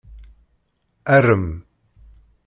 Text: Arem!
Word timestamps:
Arem! 1.15 1.45